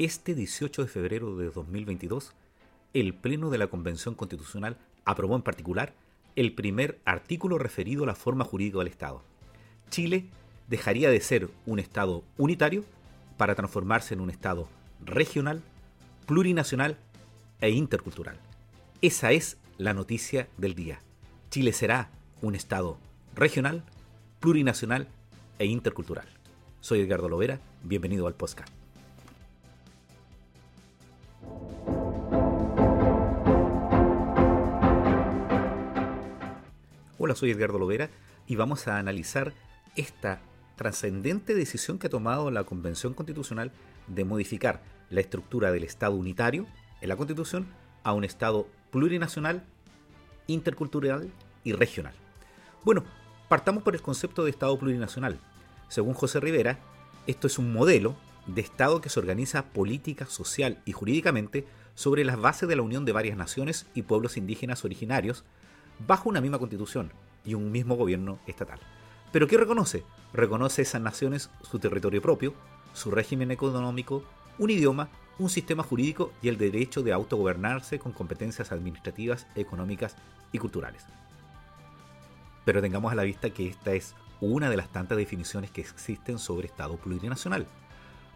[0.00, 2.32] este 18 de febrero de 2022,
[2.94, 5.92] el Pleno de la Convención Constitucional aprobó en particular
[6.36, 9.22] el primer artículo referido a la forma jurídica del Estado.
[9.90, 10.24] Chile
[10.68, 12.82] dejaría de ser un Estado unitario
[13.36, 14.70] para transformarse en un Estado
[15.04, 15.62] regional,
[16.24, 16.96] plurinacional
[17.60, 18.38] e intercultural.
[19.02, 21.00] Esa es la noticia del día.
[21.50, 22.08] Chile será
[22.40, 22.96] un Estado
[23.34, 23.84] regional,
[24.40, 25.08] plurinacional
[25.58, 26.26] e intercultural.
[26.80, 28.79] Soy Edgardo Lovera, bienvenido al podcast.
[37.22, 38.08] Hola, soy Edgardo Lovera
[38.46, 39.52] y vamos a analizar
[39.94, 40.40] esta
[40.76, 43.72] trascendente decisión que ha tomado la Convención Constitucional
[44.06, 44.80] de modificar
[45.10, 46.66] la estructura del Estado unitario
[47.02, 47.66] en la Constitución
[48.04, 49.62] a un Estado plurinacional,
[50.46, 51.30] intercultural
[51.62, 52.14] y regional.
[52.86, 53.04] Bueno,
[53.50, 55.38] partamos por el concepto de Estado plurinacional.
[55.88, 56.78] Según José Rivera,
[57.26, 58.16] esto es un modelo
[58.46, 63.04] de Estado que se organiza política, social y jurídicamente sobre las bases de la unión
[63.04, 65.44] de varias naciones y pueblos indígenas originarios
[66.06, 67.12] bajo una misma constitución
[67.44, 68.80] y un mismo gobierno estatal.
[69.32, 70.04] ¿Pero qué reconoce?
[70.32, 72.54] Reconoce esas naciones su territorio propio,
[72.92, 74.24] su régimen económico,
[74.58, 80.16] un idioma, un sistema jurídico y el derecho de autogobernarse con competencias administrativas, económicas
[80.52, 81.04] y culturales.
[82.64, 86.38] Pero tengamos a la vista que esta es una de las tantas definiciones que existen
[86.38, 87.66] sobre Estado plurinacional.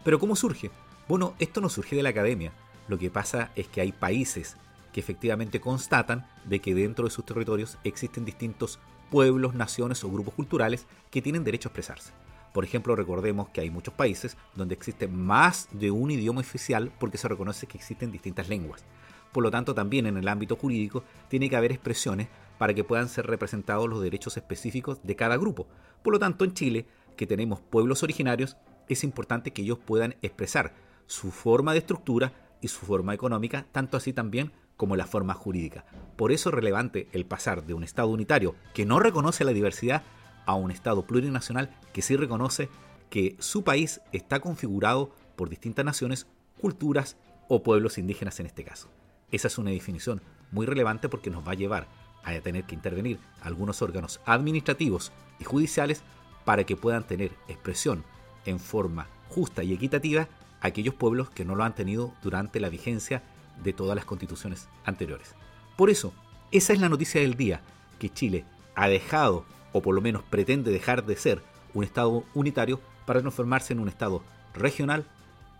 [0.03, 0.71] ¿Pero cómo surge?
[1.07, 2.51] Bueno, esto no surge de la academia.
[2.87, 4.57] Lo que pasa es que hay países
[4.95, 8.79] que efectivamente constatan de que dentro de sus territorios existen distintos
[9.11, 12.13] pueblos, naciones o grupos culturales que tienen derecho a expresarse.
[12.53, 17.17] Por ejemplo, recordemos que hay muchos países donde existe más de un idioma oficial porque
[17.17, 18.85] se reconoce que existen distintas lenguas.
[19.33, 23.09] Por lo tanto, también en el ámbito jurídico tiene que haber expresiones para que puedan
[23.09, 25.67] ser representados los derechos específicos de cada grupo.
[26.03, 26.85] Por lo tanto, en Chile,
[27.17, 28.55] que tenemos pueblos originarios,
[28.87, 30.73] es importante que ellos puedan expresar
[31.05, 35.85] su forma de estructura y su forma económica, tanto así también como la forma jurídica.
[36.15, 40.03] Por eso es relevante el pasar de un Estado unitario que no reconoce la diversidad
[40.45, 42.69] a un Estado plurinacional que sí reconoce
[43.09, 46.27] que su país está configurado por distintas naciones,
[46.59, 48.89] culturas o pueblos indígenas en este caso.
[49.31, 50.21] Esa es una definición
[50.51, 51.87] muy relevante porque nos va a llevar
[52.23, 56.01] a tener que intervenir algunos órganos administrativos y judiciales
[56.43, 58.03] para que puedan tener expresión
[58.45, 60.27] en forma justa y equitativa
[60.61, 63.23] aquellos pueblos que no lo han tenido durante la vigencia
[63.63, 65.35] de todas las constituciones anteriores.
[65.75, 66.13] Por eso,
[66.51, 67.61] esa es la noticia del día,
[67.99, 68.45] que Chile
[68.75, 71.41] ha dejado, o por lo menos pretende dejar de ser,
[71.73, 74.23] un Estado unitario para transformarse en un Estado
[74.53, 75.05] regional,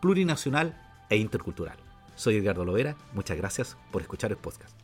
[0.02, 1.78] plurinacional e intercultural.
[2.16, 4.76] Soy Edgardo Lovera, muchas gracias por escuchar el podcast.